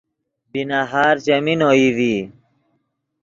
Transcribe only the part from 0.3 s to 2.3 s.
بی نہار چیمین اوئی ڤی